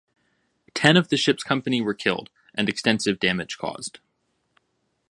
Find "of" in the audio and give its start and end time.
0.97-1.09